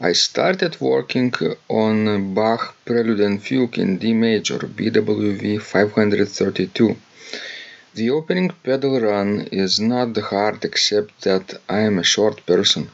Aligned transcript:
I 0.00 0.12
started 0.12 0.80
working 0.80 1.32
on 1.68 2.34
Bach 2.34 2.74
Prelude 2.84 3.20
and 3.20 3.40
Fugue 3.40 3.78
in 3.78 3.98
D 3.98 4.12
major, 4.12 4.58
BWV 4.58 5.62
532. 5.62 6.96
The 7.94 8.10
opening 8.10 8.50
pedal 8.64 8.98
run 8.98 9.46
is 9.52 9.78
not 9.78 10.16
hard 10.16 10.64
except 10.64 11.22
that 11.22 11.60
I 11.68 11.82
am 11.82 12.00
a 12.00 12.02
short 12.02 12.44
person. 12.44 12.90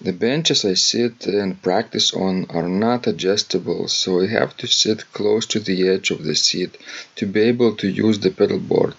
The 0.00 0.14
benches 0.14 0.64
I 0.64 0.72
sit 0.72 1.26
and 1.26 1.60
practice 1.60 2.14
on 2.14 2.46
are 2.48 2.66
not 2.66 3.06
adjustable, 3.06 3.86
so 3.88 4.22
I 4.22 4.28
have 4.28 4.56
to 4.56 4.66
sit 4.66 5.12
close 5.12 5.44
to 5.48 5.60
the 5.60 5.86
edge 5.86 6.10
of 6.10 6.24
the 6.24 6.34
seat 6.34 6.78
to 7.16 7.26
be 7.26 7.40
able 7.40 7.76
to 7.76 7.88
use 7.88 8.20
the 8.20 8.30
pedal 8.30 8.58
board. 8.58 8.94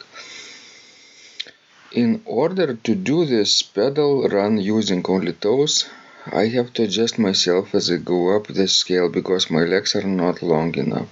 In 1.92 2.22
order 2.26 2.76
to 2.76 2.94
do 2.94 3.26
this 3.26 3.64
pedal 3.64 4.28
run 4.28 4.60
using 4.60 5.04
only 5.08 5.34
toes, 5.34 5.86
I 6.32 6.48
have 6.48 6.74
to 6.74 6.84
adjust 6.84 7.18
myself 7.18 7.74
as 7.74 7.90
I 7.90 7.98
go 7.98 8.36
up 8.36 8.48
the 8.48 8.68
scale 8.68 9.08
because 9.10 9.50
my 9.50 9.64
legs 9.64 9.96
are 9.96 10.04
not 10.04 10.42
long 10.42 10.76
enough. 10.76 11.08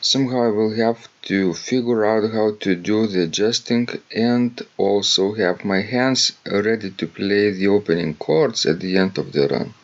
Somehow 0.00 0.42
I 0.44 0.48
will 0.48 0.74
have 0.74 1.08
to 1.22 1.52
figure 1.54 2.04
out 2.04 2.30
how 2.30 2.56
to 2.60 2.76
do 2.76 3.06
the 3.08 3.24
adjusting 3.24 3.88
and 4.14 4.64
also 4.76 5.34
have 5.34 5.64
my 5.64 5.80
hands 5.80 6.32
ready 6.46 6.90
to 6.90 7.06
play 7.06 7.50
the 7.50 7.66
opening 7.66 8.14
chords 8.14 8.64
at 8.66 8.78
the 8.80 8.96
end 8.96 9.18
of 9.18 9.32
the 9.32 9.48
run. 9.48 9.74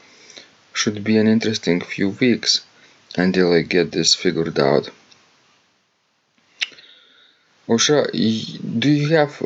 Should 0.72 1.02
be 1.02 1.16
an 1.16 1.26
interesting 1.26 1.80
few 1.80 2.10
weeks 2.10 2.60
until 3.16 3.52
I 3.52 3.62
get 3.62 3.90
this 3.90 4.14
figured 4.14 4.58
out. 4.60 4.90
Aušra, 7.68 8.10
do 8.80 8.90
you 8.90 9.08
have 9.16 9.42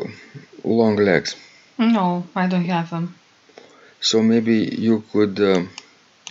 long 0.63 0.97
legs? 0.97 1.35
no, 1.79 2.27
I 2.35 2.47
don't 2.47 2.65
have 2.65 2.89
them. 2.89 3.15
So 4.09 4.21
maybe 4.21 4.57
you 4.87 5.03
could 5.11 5.37
uh, 5.37 5.63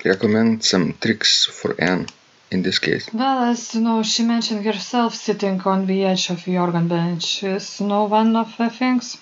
recommend 0.02 0.64
some 0.64 0.94
tricks 0.94 1.44
for 1.44 1.78
Anne 1.78 2.06
in 2.50 2.62
this 2.62 2.78
case. 2.78 3.04
Well, 3.12 3.50
as 3.52 3.74
you 3.74 3.82
know, 3.82 4.02
she 4.02 4.22
mentioned 4.22 4.64
herself, 4.64 5.14
sitting 5.14 5.60
on 5.60 5.84
the 5.84 6.06
edge 6.06 6.30
of 6.30 6.42
the 6.46 6.56
organ 6.56 6.88
bench 6.88 7.42
is 7.44 7.78
you 7.78 7.88
know, 7.88 8.04
one 8.04 8.34
of 8.34 8.56
the 8.56 8.70
things. 8.70 9.18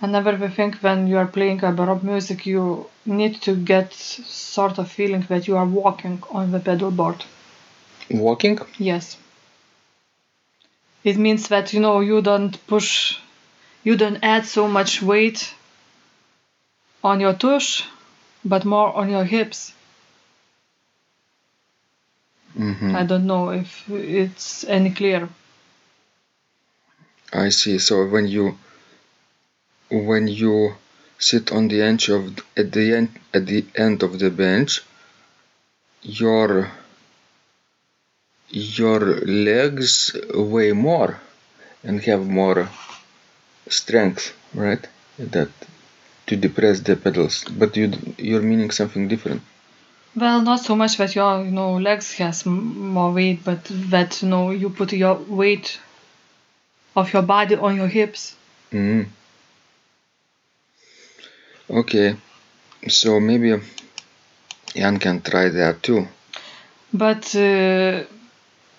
And 0.00 0.12
never 0.12 0.34
we 0.34 0.48
think 0.48 0.76
when 0.76 1.08
you 1.08 1.18
are 1.18 1.26
playing 1.26 1.62
a 1.62 1.70
baroque 1.70 2.02
music, 2.02 2.46
you 2.46 2.86
need 3.04 3.42
to 3.42 3.54
get 3.54 3.92
sort 3.92 4.78
of 4.78 4.90
feeling 4.90 5.26
that 5.28 5.46
you 5.46 5.58
are 5.58 5.66
walking 5.66 6.22
on 6.30 6.52
the 6.52 6.60
pedal 6.60 6.90
board. 6.90 7.22
Walking? 8.10 8.58
Yes. 8.78 9.18
It 11.04 11.18
means 11.18 11.48
that 11.48 11.74
you 11.74 11.80
know 11.80 12.00
you 12.00 12.22
don't 12.22 12.66
push, 12.66 13.18
you 13.84 13.94
don't 13.94 14.20
add 14.22 14.46
so 14.46 14.68
much 14.68 15.02
weight 15.02 15.52
on 17.02 17.20
your 17.20 17.34
tush, 17.34 17.84
but 18.44 18.64
more 18.64 18.94
on 18.94 19.08
your 19.10 19.24
hips. 19.24 19.72
hmm 22.56 22.94
I 22.96 23.04
don't 23.04 23.26
know 23.26 23.50
if 23.50 23.88
it's 23.90 24.64
any 24.64 24.90
clear. 24.90 25.28
I 27.32 27.48
see. 27.50 27.78
So 27.78 28.06
when 28.06 28.26
you 28.26 28.58
when 29.90 30.26
you 30.26 30.76
sit 31.18 31.52
on 31.52 31.68
the 31.68 31.82
edge 31.82 32.08
of 32.08 32.38
at 32.56 32.72
the 32.72 32.94
end 32.94 33.18
at 33.34 33.46
the 33.46 33.66
end 33.76 34.02
of 34.02 34.18
the 34.18 34.30
bench, 34.30 34.80
your 36.02 36.70
your 38.50 39.00
legs 39.26 40.14
weigh 40.34 40.72
more 40.72 41.20
and 41.82 42.02
have 42.02 42.26
more 42.26 42.68
strength, 43.68 44.34
right? 44.54 44.86
That 45.18 45.50
to 46.28 46.36
depress 46.36 46.80
the 46.80 46.96
pedals. 46.96 47.44
But 47.44 47.76
you 47.76 47.92
you're 48.16 48.42
meaning 48.42 48.70
something 48.70 49.08
different. 49.08 49.42
Well, 50.14 50.40
not 50.42 50.60
so 50.60 50.74
much 50.76 50.96
that 50.98 51.14
your 51.14 51.44
you 51.44 51.50
know 51.50 51.76
legs 51.76 52.12
has 52.14 52.46
more 52.46 53.12
weight, 53.12 53.44
but 53.44 53.64
that 53.90 54.22
you 54.22 54.28
know 54.28 54.50
you 54.50 54.70
put 54.70 54.92
your 54.92 55.14
weight 55.14 55.78
of 56.96 57.12
your 57.12 57.22
body 57.22 57.56
on 57.56 57.76
your 57.76 57.88
hips. 57.88 58.34
Mm. 58.72 59.06
Okay, 61.70 62.16
so 62.88 63.20
maybe 63.20 63.60
Jan 64.74 64.98
can 64.98 65.20
try 65.20 65.48
that 65.48 65.82
too. 65.82 66.06
But 66.92 67.34
uh, 67.36 68.04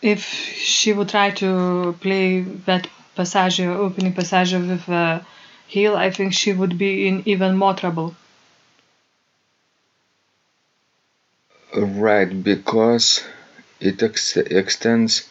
if 0.01 0.21
she 0.23 0.93
would 0.93 1.09
try 1.09 1.29
to 1.31 1.95
play 1.99 2.41
that 2.66 2.87
passage, 3.16 3.59
opening 3.61 4.13
passage 4.13 4.53
with 4.53 4.87
a 4.89 5.25
heel, 5.69 5.96
I 5.96 6.09
think 6.09 6.34
she 6.34 6.52
would 6.52 6.78
be 6.78 7.07
in 7.07 7.24
even 7.25 7.56
more 7.56 7.75
trouble. 7.75 8.16
Right, 11.75 12.44
because 12.44 13.24
it 13.79 14.02
ex- 14.02 14.35
extends 14.38 15.29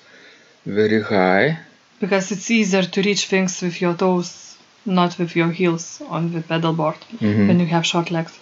very 0.64 1.02
high. 1.02 1.58
Because 2.00 2.30
it's 2.30 2.50
easier 2.50 2.82
to 2.82 3.02
reach 3.02 3.26
things 3.26 3.60
with 3.60 3.80
your 3.80 3.94
toes, 3.94 4.56
not 4.86 5.18
with 5.18 5.34
your 5.34 5.50
heels 5.50 6.00
on 6.08 6.32
the 6.32 6.40
pedal 6.40 6.72
board 6.72 6.98
Mhm. 7.20 7.48
when 7.48 7.60
you 7.60 7.66
have 7.66 7.84
short 7.84 8.10
legs. 8.12 8.38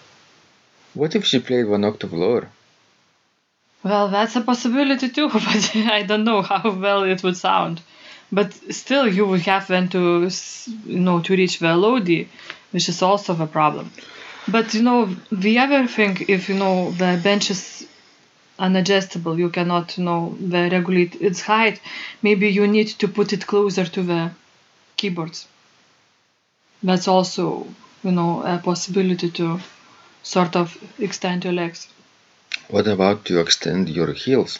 What 0.93 1.15
if 1.15 1.25
she 1.25 1.39
played 1.39 1.67
one 1.67 1.83
octave 1.83 2.13
lower? 2.13 2.49
Well, 3.83 4.09
that's 4.09 4.35
a 4.35 4.41
possibility 4.41 5.09
too, 5.09 5.29
but 5.33 5.75
I 5.75 6.03
don't 6.03 6.23
know 6.23 6.41
how 6.43 6.69
well 6.69 7.03
it 7.03 7.23
would 7.23 7.37
sound. 7.37 7.81
But 8.31 8.53
still, 8.73 9.07
you 9.07 9.25
would 9.25 9.41
have 9.41 9.67
then 9.67 9.87
to, 9.89 10.29
you 10.85 10.99
know, 10.99 11.21
to 11.21 11.35
reach 11.35 11.59
the 11.59 11.75
LOD, 11.75 12.27
which 12.71 12.89
is 12.89 13.01
also 13.01 13.41
a 13.41 13.47
problem. 13.47 13.91
But 14.47 14.73
you 14.73 14.81
know, 14.81 15.15
the 15.31 15.59
other 15.59 15.87
thing, 15.87 16.25
if 16.27 16.49
you 16.49 16.55
know 16.55 16.91
the 16.91 17.19
bench 17.21 17.51
is 17.51 17.85
unadjustable, 18.59 19.37
you 19.37 19.49
cannot, 19.49 19.97
you 19.97 20.03
know, 20.03 20.37
the 20.39 20.69
regulate 20.71 21.15
its 21.21 21.41
height. 21.41 21.81
Maybe 22.21 22.49
you 22.49 22.67
need 22.67 22.87
to 22.99 23.07
put 23.07 23.33
it 23.33 23.45
closer 23.45 23.85
to 23.85 24.03
the 24.03 24.31
keyboards. 24.95 25.47
That's 26.81 27.07
also, 27.07 27.67
you 28.03 28.11
know, 28.11 28.43
a 28.43 28.57
possibility 28.57 29.29
to 29.31 29.59
sort 30.23 30.55
of 30.55 30.77
extend 30.99 31.43
your 31.43 31.53
legs. 31.53 31.87
What 32.69 32.87
about 32.87 33.25
to 33.25 33.39
extend 33.39 33.89
your 33.89 34.13
heels? 34.13 34.59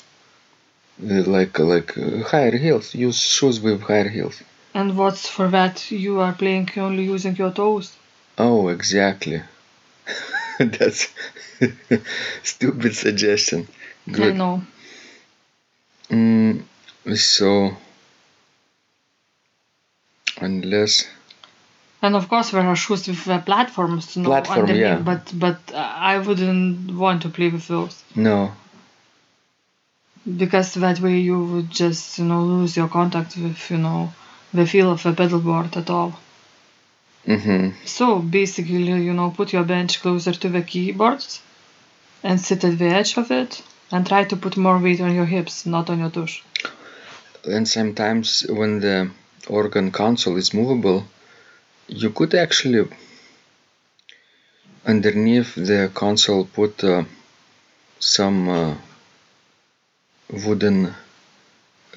Uh, 0.99 1.23
Like 1.23 1.59
like 1.59 1.97
uh, 1.97 2.23
higher 2.23 2.57
heels. 2.57 2.95
Use 2.95 3.19
shoes 3.19 3.59
with 3.59 3.81
higher 3.81 4.09
heels. 4.09 4.41
And 4.73 4.97
what's 4.97 5.27
for 5.27 5.47
that? 5.49 5.91
You 5.91 6.19
are 6.19 6.33
playing 6.33 6.69
only 6.77 7.03
using 7.03 7.35
your 7.35 7.51
toes. 7.51 7.93
Oh, 8.37 8.67
exactly. 8.67 9.41
That's 10.59 11.07
stupid 12.43 12.95
suggestion. 12.95 13.67
I 14.07 14.31
know. 14.31 14.61
Mm, 16.09 16.63
So, 17.15 17.75
unless 20.41 21.07
And 22.01 22.15
of 22.15 22.29
course, 22.29 22.51
there 22.51 22.61
are 22.61 22.75
shoes 22.75 23.07
with 23.07 23.27
uh, 23.27 23.39
platforms, 23.41 24.15
know, 24.15 24.29
Platform, 24.29 24.59
underneath, 24.59 24.81
yeah. 24.81 24.97
but 24.97 25.31
but 25.33 25.59
uh, 25.73 25.77
I 25.77 26.19
wouldn't 26.19 26.91
want 26.95 27.23
to 27.23 27.29
play 27.29 27.49
with 27.49 27.67
those 27.67 28.03
no, 28.15 28.53
because 30.37 30.73
that 30.75 30.99
way 30.99 31.19
you 31.19 31.37
would 31.43 31.69
just 31.71 32.19
you 32.19 32.25
know 32.25 32.43
lose 32.43 32.75
your 32.77 32.87
contact 32.87 33.37
with 33.37 33.71
you 33.71 33.77
know 33.77 34.13
the 34.53 34.65
feel 34.65 34.91
of 34.91 35.05
a 35.05 35.13
pedalboard 35.13 35.75
at 35.77 35.89
all. 35.89 36.19
hmm 37.25 37.69
So 37.85 38.19
basically, 38.19 38.83
you 39.07 39.13
know, 39.13 39.29
put 39.31 39.53
your 39.53 39.63
bench 39.63 40.01
closer 40.01 40.33
to 40.33 40.49
the 40.49 40.61
keyboards 40.61 41.41
and 42.23 42.39
sit 42.39 42.63
at 42.63 42.77
the 42.79 42.85
edge 42.99 43.17
of 43.17 43.31
it 43.31 43.63
and 43.91 44.05
try 44.07 44.23
to 44.25 44.35
put 44.37 44.57
more 44.57 44.77
weight 44.79 45.01
on 45.01 45.15
your 45.15 45.25
hips, 45.25 45.65
not 45.65 45.89
on 45.89 45.99
your 45.99 46.09
toes. 46.11 46.41
and 47.45 47.67
sometimes 47.67 48.45
when 48.47 48.79
the 48.79 49.09
organ 49.47 49.91
console 49.91 50.37
is 50.37 50.53
movable, 50.53 51.05
you 51.87 52.09
could 52.11 52.33
actually 52.35 52.87
underneath 54.85 55.53
the 55.55 55.91
console 55.93 56.45
put 56.45 56.83
uh, 56.83 57.03
some 57.99 58.49
uh, 58.49 58.75
wooden 60.29 60.93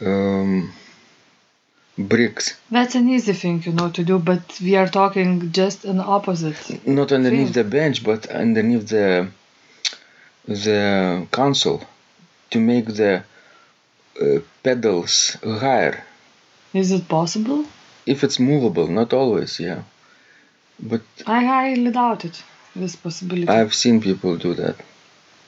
um, 0.01 0.73
bricks, 1.99 2.57
That's 2.71 2.95
an 2.95 3.09
easy 3.09 3.33
thing, 3.33 3.63
you 3.65 3.73
know, 3.73 3.91
to 3.91 4.05
do, 4.05 4.19
but 4.19 4.59
we 4.61 4.77
are 4.77 4.89
talking 4.89 5.53
just 5.53 5.85
an 5.85 6.01
opposite. 6.01 6.87
not 6.87 7.13
underneath 7.13 7.53
Thing. 7.53 7.65
the 7.65 7.71
bench, 7.71 8.05
but 8.05 8.27
underneath 8.29 8.89
the 8.89 9.29
the 10.47 11.27
console 11.31 11.83
to 12.51 12.59
make 12.59 12.87
the 12.87 13.23
uh, 14.21 14.39
pedals 14.63 15.37
higher. 15.45 16.05
Is 16.73 16.91
it 16.93 17.09
possible? 17.09 17.65
If 18.07 18.25
it's 18.25 18.41
movable, 18.41 18.89
not 18.89 19.13
always, 19.13 19.61
yeah. 19.61 19.83
But 20.79 21.03
I 21.27 21.45
highly 21.45 21.91
doubt 21.91 22.25
it. 22.25 22.43
This 22.75 22.97
possibility. 22.97 23.49
I've 23.49 23.75
seen 23.75 24.01
people 24.01 24.37
do 24.37 24.55
that 24.55 24.77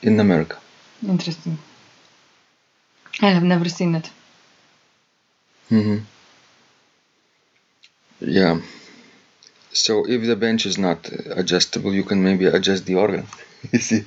in 0.01 0.19
America. 0.19 0.57
Interesting. 1.07 1.57
I 3.23 3.29
have 3.31 3.43
never 3.43 3.67
seen 3.69 3.95
it. 3.95 4.11
hmm 5.69 5.97
Yeah. 8.21 8.59
So 9.73 10.05
if 10.09 10.25
the 10.25 10.35
bench 10.35 10.65
is 10.65 10.77
not 10.77 11.09
adjustable, 11.29 11.93
you 11.93 12.03
can 12.03 12.23
maybe 12.23 12.45
adjust 12.45 12.85
the 12.85 12.95
organ. 12.95 13.27
you 13.71 13.79
see? 13.79 14.03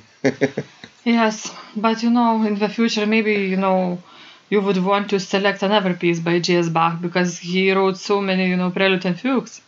Yes, 1.05 1.51
but 1.75 2.03
you 2.03 2.11
know, 2.11 2.43
in 2.43 2.59
the 2.59 2.69
future, 2.69 3.07
maybe 3.07 3.33
you 3.33 3.57
know, 3.57 4.03
you 4.49 4.61
would 4.61 4.77
want 4.77 5.09
to 5.09 5.19
select 5.19 5.63
another 5.63 5.95
piece 5.95 6.19
by 6.19 6.37
J.S. 6.39 6.69
Bach 6.69 7.01
because 7.01 7.39
he 7.39 7.71
wrote 7.71 7.97
so 7.97 8.21
many, 8.21 8.47
you 8.49 8.57
know, 8.57 8.69
prelude 8.69 9.05
and 9.05 9.19
fugues. 9.19 9.61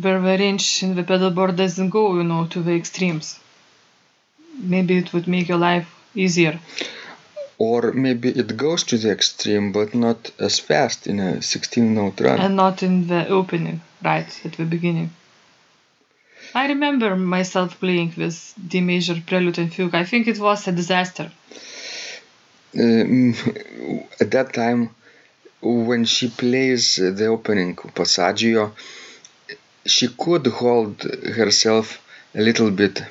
Where 0.00 0.18
the 0.22 0.38
range 0.38 0.82
in 0.82 0.94
the 0.94 1.02
pedalboard 1.02 1.56
doesn't 1.56 1.90
go, 1.90 2.14
you 2.16 2.24
know, 2.24 2.46
to 2.46 2.62
the 2.62 2.72
extremes. 2.74 3.38
Maybe 4.60 4.96
it 4.96 5.12
would 5.12 5.26
make 5.26 5.48
your 5.48 5.58
life 5.58 5.88
easier. 6.14 6.60
Or 7.68 7.92
maybe 7.92 8.30
it 8.30 8.56
goes 8.56 8.84
to 8.84 8.96
the 8.96 9.10
extreme, 9.10 9.70
but 9.70 9.94
not 9.94 10.30
as 10.38 10.58
fast 10.58 11.06
in 11.06 11.20
a 11.20 11.42
16 11.42 11.94
note 11.94 12.18
run. 12.20 12.40
and 12.40 12.56
not 12.56 12.82
in 12.82 13.06
the 13.06 13.28
opening, 13.28 13.82
right 14.02 14.30
at 14.46 14.52
the 14.54 14.64
beginning. 14.64 15.10
I 16.54 16.68
remember 16.68 17.14
myself 17.16 17.78
playing 17.78 18.14
with 18.16 18.54
D 18.70 18.80
major 18.80 19.22
prelude 19.26 19.58
and 19.58 19.72
fugue. 19.74 19.94
I 19.94 20.04
think 20.04 20.26
it 20.26 20.38
was 20.38 20.66
a 20.68 20.72
disaster. 20.72 21.30
Um, 22.82 23.34
at 24.22 24.30
that 24.30 24.54
time, 24.54 24.94
when 25.60 26.06
she 26.06 26.28
plays 26.28 26.96
the 26.96 27.26
opening 27.26 27.76
passaggio, 27.76 28.72
she 29.84 30.08
could 30.08 30.46
hold 30.46 31.02
herself 31.02 32.00
a 32.34 32.40
little 32.40 32.70
bit 32.70 33.02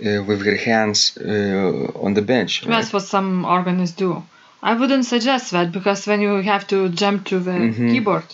uh, 0.00 0.22
with 0.24 0.44
her 0.44 0.56
hands 0.56 1.16
uh, 1.18 1.92
on 2.04 2.14
the 2.14 2.22
bench. 2.22 2.62
right? 2.62 2.70
That's 2.70 2.92
what 2.92 3.02
some 3.02 3.44
organists 3.44 3.96
do. 3.96 4.22
I 4.62 4.74
wouldn't 4.74 5.06
suggest 5.06 5.52
that 5.52 5.72
because 5.72 6.06
when 6.06 6.20
you 6.20 6.34
have 6.42 6.66
to 6.68 6.88
jump 6.90 7.26
to 7.26 7.38
the 7.40 7.52
Mhm. 7.52 7.90
keyboard, 7.90 8.24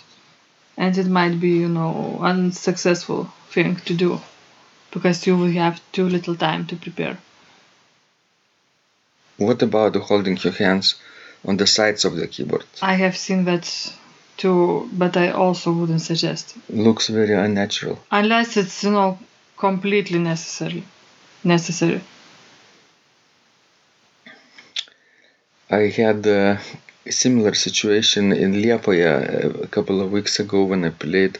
and 0.77 0.97
it 0.99 1.07
might 1.07 1.41
be, 1.41 1.51
you 1.65 1.69
know, 1.69 2.19
unsuccessful 2.21 3.33
thing 3.51 3.77
to 3.87 3.95
do 3.95 4.21
because 4.91 5.27
you 5.27 5.37
will 5.37 5.53
have 5.53 5.81
too 5.93 6.09
little 6.09 6.37
time 6.37 6.67
to 6.67 6.77
prepare. 6.77 7.17
What 9.39 9.63
about 9.63 9.95
holding 9.97 10.37
your 10.39 10.53
hands 10.55 10.95
on 11.45 11.57
the 11.59 11.67
sides 11.67 12.05
of 12.05 12.17
the 12.17 12.27
keyboard? 12.27 12.65
I 12.83 12.95
have 12.95 13.17
seen 13.17 13.45
that 13.45 13.65
too, 14.37 14.89
but 14.93 15.17
I 15.17 15.31
also 15.31 15.73
wouldn't 15.73 16.03
suggest. 16.03 16.55
Looks 16.69 17.09
very 17.09 17.35
unnatural. 17.35 17.99
unless 18.11 18.57
it's 18.57 18.83
you 18.85 18.91
know 18.91 19.19
completely 19.57 20.19
necessary 20.19 20.83
necessary 21.55 22.01
I 25.69 25.89
had 25.89 26.25
a 26.27 26.61
similar 27.11 27.55
situation 27.55 28.33
in 28.33 28.53
Liepaja 28.63 29.65
a 29.65 29.67
couple 29.67 30.01
of 30.01 30.13
weeks 30.13 30.39
ago 30.39 30.63
when 30.63 30.85
I 30.85 30.91
played 30.91 31.39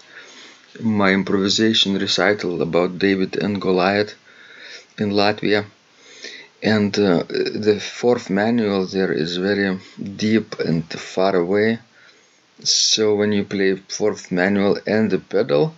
my 0.81 1.13
improvisation 1.13 1.95
recital 1.97 2.61
about 2.61 2.99
David 2.99 3.37
and 3.37 3.61
Goliath 3.61 4.15
in 4.99 5.11
Latvia. 5.11 5.67
And 6.61 6.99
uh, 6.99 7.23
the 7.29 7.79
fourth 7.81 8.29
manual 8.29 8.87
there 8.87 9.13
is 9.13 9.37
very 9.37 9.79
deep 10.17 10.59
and 10.59 10.83
far 10.93 11.37
away. 11.37 11.79
So 12.65 13.15
when 13.15 13.31
you 13.31 13.45
play 13.45 13.77
fourth 13.77 14.33
manual 14.33 14.79
and 14.89 15.09
the 15.11 15.21
pedal, 15.21 15.75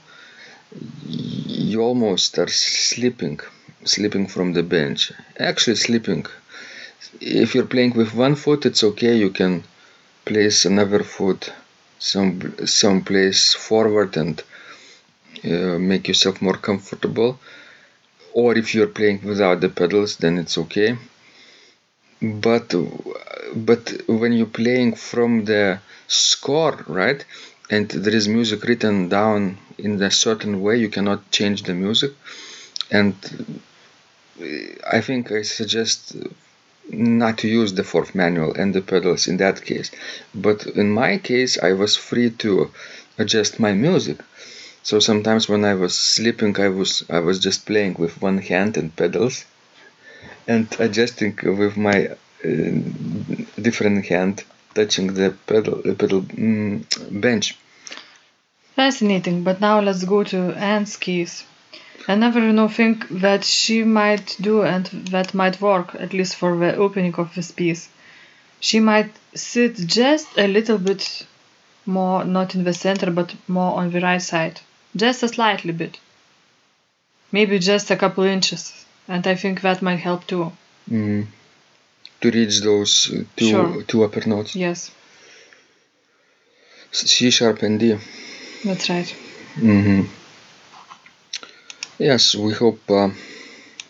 you 1.06 1.82
almost 1.82 2.38
are 2.38 2.48
sleeping, 2.48 3.40
sleeping 3.84 4.26
from 4.26 4.52
the 4.52 4.62
bench. 4.62 5.12
Actually, 5.38 5.76
sleeping. 5.76 6.26
If 7.20 7.54
you're 7.54 7.72
playing 7.74 7.94
with 7.94 8.14
one 8.14 8.34
foot, 8.34 8.66
it's 8.66 8.84
okay. 8.84 9.16
You 9.16 9.30
can 9.30 9.64
place 10.24 10.64
another 10.64 11.02
foot 11.02 11.52
some 11.98 12.54
some 12.66 13.02
place 13.02 13.54
forward 13.54 14.16
and 14.16 14.42
uh, 15.44 15.78
make 15.78 16.08
yourself 16.08 16.40
more 16.40 16.56
comfortable. 16.56 17.38
Or 18.32 18.56
if 18.56 18.74
you're 18.74 18.94
playing 18.98 19.22
without 19.24 19.60
the 19.60 19.68
pedals, 19.68 20.16
then 20.16 20.38
it's 20.38 20.58
okay. 20.58 20.96
But 22.20 22.74
but 23.54 23.92
when 24.06 24.32
you're 24.32 24.46
playing 24.62 24.94
from 24.94 25.44
the 25.44 25.80
score, 26.06 26.84
right, 26.86 27.24
and 27.70 27.88
there 27.88 28.14
is 28.14 28.28
music 28.28 28.64
written 28.64 29.08
down 29.08 29.58
in 29.78 30.02
a 30.02 30.10
certain 30.10 30.60
way, 30.60 30.76
you 30.78 30.88
cannot 30.88 31.30
change 31.30 31.62
the 31.62 31.74
music. 31.74 32.12
And 32.90 33.14
I 34.96 35.00
think 35.00 35.30
I 35.32 35.42
suggest 35.42 36.16
not 36.90 37.38
to 37.38 37.48
use 37.48 37.72
the 37.74 37.84
fourth 37.84 38.14
manual 38.14 38.54
and 38.54 38.74
the 38.74 38.80
pedals 38.80 39.28
in 39.28 39.36
that 39.38 39.64
case. 39.64 39.90
But 40.34 40.66
in 40.66 40.90
my 40.90 41.18
case, 41.18 41.58
I 41.58 41.72
was 41.72 41.96
free 41.96 42.30
to 42.44 42.70
adjust 43.18 43.60
my 43.60 43.72
music. 43.72 44.18
So 44.82 45.00
sometimes 45.00 45.48
when 45.48 45.64
I 45.64 45.74
was 45.74 45.94
sleeping, 45.94 46.58
I 46.60 46.68
was 46.68 47.04
I 47.10 47.20
was 47.20 47.38
just 47.38 47.66
playing 47.66 47.94
with 47.98 48.22
one 48.22 48.38
hand 48.38 48.76
and 48.76 48.94
pedals, 48.96 49.44
and 50.46 50.66
adjusting 50.80 51.38
with 51.42 51.76
my 51.76 52.08
uh, 52.44 52.48
different 53.60 54.06
hand, 54.06 54.44
touching 54.74 55.14
the 55.14 55.30
pedal 55.46 55.78
uh, 55.88 55.94
pedal 55.94 56.22
mm, 56.22 56.84
bench. 57.20 57.56
fascinating 58.74 59.42
but 59.44 59.60
now 59.60 59.78
let's 59.80 60.04
go 60.04 60.24
to 60.24 60.38
anne's 60.54 60.96
case 60.96 61.44
another 62.06 62.40
you 62.40 62.52
know 62.52 62.68
thing 62.68 63.02
that 63.10 63.44
she 63.44 63.82
might 63.84 64.36
do 64.40 64.62
and 64.62 64.86
that 65.10 65.34
might 65.34 65.60
work 65.60 65.94
at 65.94 66.12
least 66.12 66.36
for 66.36 66.56
the 66.56 66.76
opening 66.76 67.14
of 67.14 67.34
this 67.34 67.50
piece. 67.50 67.88
She 68.60 68.80
might 68.80 69.10
sit 69.34 69.76
just 69.76 70.26
a 70.36 70.46
little 70.46 70.78
bit 70.78 71.26
more 71.86 72.24
not 72.24 72.54
in 72.54 72.64
the 72.64 72.74
center 72.74 73.10
but 73.10 73.34
more 73.48 73.76
on 73.78 73.90
the 73.90 74.00
right 74.00 74.22
side. 74.22 74.60
Just 74.96 75.22
a 75.22 75.28
slightly 75.28 75.72
bit. 75.72 75.98
Maybe 77.32 77.58
just 77.58 77.90
a 77.90 77.96
couple 77.96 78.24
inches. 78.24 78.72
And 79.06 79.26
i 79.26 79.34
think 79.34 79.60
that 79.62 79.82
might 79.82 80.00
help 80.00 80.26
too. 80.26 80.52
Mm. 80.90 81.26
To 82.20 82.30
reach 82.30 82.60
those 82.60 83.10
uh, 83.12 83.24
two 83.36 83.50
Sure. 83.50 83.82
two 83.82 84.04
upper 84.04 84.26
notes, 84.28 84.54
yes. 84.56 84.90
C 86.92 87.30
sharp 87.30 87.62
and 87.62 87.78
D. 87.78 87.96
that's 88.64 88.88
right. 88.90 89.08
Hmm 89.54 90.02
Yes, 91.98 92.34
we 92.34 92.52
hope 92.54 92.80
uh, 92.90 93.10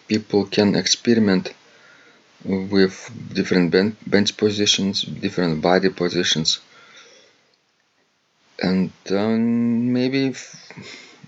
people 0.08 0.46
can 0.46 0.74
experiment 0.74 1.52
with 2.44 2.94
different 3.34 3.70
ben- 3.70 3.96
bench 4.06 4.36
positions, 4.36 5.02
different 5.02 5.60
body 5.60 5.90
positions, 5.90 6.60
and 8.62 8.90
um, 9.10 9.92
maybe 9.92 10.26
if, 10.28 10.38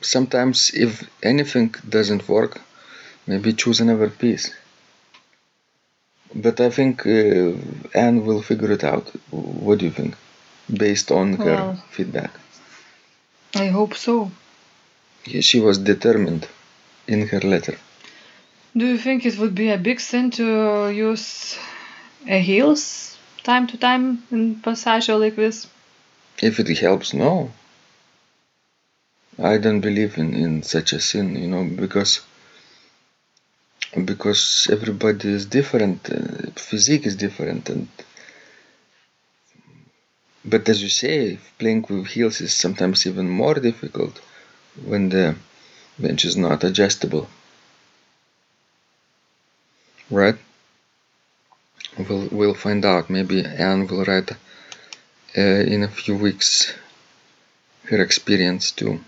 sometimes 0.00 0.70
if 0.74 1.08
anything 1.22 1.74
doesn't 1.88 2.28
work, 2.28 2.60
maybe 3.26 3.52
choose 3.52 3.80
another 3.80 4.08
piece. 4.08 4.54
But 6.34 6.60
I 6.60 6.70
think 6.70 7.04
uh, 7.06 7.52
Anne 7.92 8.24
will 8.24 8.40
figure 8.40 8.70
it 8.72 8.84
out. 8.84 9.08
What 9.30 9.78
do 9.80 9.84
you 9.86 9.90
think? 9.90 10.14
Based 10.72 11.10
on 11.10 11.34
her 11.34 11.44
Well- 11.44 11.84
feedback. 11.90 12.30
I 13.54 13.66
hope 13.66 13.94
so. 13.96 14.30
Yeah, 15.26 15.40
she 15.40 15.60
was 15.60 15.76
determined 15.78 16.46
in 17.10 17.26
her 17.28 17.40
letter. 17.40 17.76
Do 18.76 18.86
you 18.86 18.98
think 18.98 19.26
it 19.26 19.36
would 19.38 19.54
be 19.54 19.70
a 19.70 19.78
big 19.78 19.98
sin 20.00 20.30
to 20.32 20.90
use 20.90 21.58
a 22.26 22.38
heels 22.38 23.18
time 23.42 23.66
to 23.68 23.76
time 23.76 24.22
in 24.30 24.60
passage 24.60 25.08
like 25.08 25.36
this? 25.36 25.66
If 26.40 26.60
it 26.60 26.78
helps, 26.78 27.12
no. 27.12 27.50
I 29.38 29.58
don't 29.58 29.80
believe 29.80 30.18
in, 30.18 30.34
in 30.34 30.62
such 30.62 30.92
a 30.92 31.00
sin, 31.00 31.34
you 31.36 31.48
know, 31.48 31.64
because 31.64 32.20
because 34.04 34.68
everybody 34.70 35.32
is 35.32 35.46
different, 35.46 36.08
uh, 36.10 36.50
physique 36.54 37.06
is 37.06 37.16
different, 37.16 37.68
and 37.68 37.88
but 40.44 40.68
as 40.68 40.82
you 40.82 40.88
say, 40.88 41.38
playing 41.58 41.84
with 41.88 42.06
heels 42.06 42.40
is 42.40 42.54
sometimes 42.54 43.06
even 43.06 43.28
more 43.28 43.54
difficult 43.54 44.20
when 44.84 45.08
the 45.08 45.34
bench 46.00 46.24
is 46.24 46.36
not 46.36 46.64
adjustable. 46.64 47.28
Right? 50.10 50.36
We'll 51.98 52.28
we'll 52.30 52.54
find 52.54 52.84
out. 52.84 53.10
Maybe 53.10 53.44
Anne 53.44 53.86
will 53.86 54.04
write 54.04 54.30
uh, 54.32 55.40
in 55.40 55.82
a 55.82 55.88
few 55.88 56.16
weeks 56.16 56.72
her 57.90 58.00
experience 58.00 58.70
too. 58.72 59.00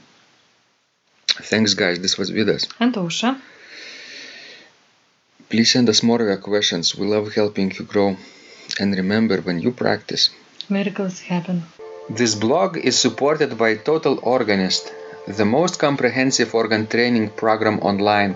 Thanks, 1.51 1.75
guys. 1.75 2.01
This 2.01 2.19
was 2.19 2.31
Vidas. 2.31 2.69
And 2.79 2.95
Ausra. 2.95 3.41
Please 5.49 5.73
send 5.73 5.89
us 5.89 6.03
more 6.03 6.21
of 6.21 6.29
your 6.29 6.37
questions. 6.37 6.95
We 6.97 7.07
love 7.07 7.35
helping 7.35 7.73
you 7.73 7.85
grow. 7.85 8.17
And 8.79 8.95
remember, 8.95 9.39
when 9.41 9.59
you 9.61 9.73
practice, 9.73 10.31
Miracles 10.69 11.21
happen. 11.21 11.65
This 12.09 12.35
blog 12.35 12.77
is 12.77 12.99
supported 12.99 13.59
by 13.59 13.77
Total 13.77 14.19
Organist, 14.23 14.93
the 15.27 15.45
most 15.45 15.79
comprehensive 15.79 16.53
organ 16.55 16.87
training 16.87 17.31
program 17.31 17.79
online, 17.81 18.35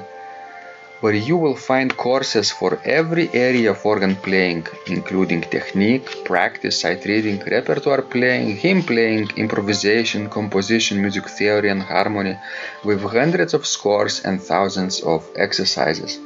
where 1.01 1.15
you 1.15 1.37
will 1.37 1.57
find 1.57 1.97
courses 1.97 2.51
for 2.51 2.81
every 2.85 3.29
area 3.35 3.73
of 3.73 3.85
organ 3.85 4.15
playing, 4.15 4.67
including 4.87 5.41
technique, 5.43 6.25
practice, 6.25 6.81
sight 6.81 7.05
reading, 7.05 7.43
repertoire 7.51 8.03
playing, 8.03 8.57
hymn 8.57 8.83
playing, 8.83 9.29
improvisation, 9.37 10.31
composition, 10.31 11.01
music 11.01 11.29
theory, 11.29 11.71
and 11.71 11.83
harmony, 11.83 12.39
with 12.85 13.03
hundreds 13.03 13.53
of 13.53 13.67
scores 13.67 14.25
and 14.25 14.41
thousands 14.41 15.01
of 15.01 15.29
exercises. 15.37 16.19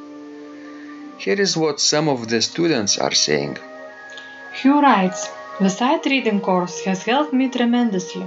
Here 1.16 1.40
is 1.40 1.56
what 1.56 1.80
some 1.80 2.08
of 2.08 2.28
the 2.28 2.40
students 2.42 2.98
are 2.98 3.14
saying. 3.14 3.58
Hugh 4.54 4.80
writes, 4.80 5.28
The 5.58 5.70
sight 5.70 6.04
reading 6.06 6.40
course 6.40 6.84
has 6.84 7.02
helped 7.02 7.32
me 7.32 7.48
tremendously. 7.48 8.26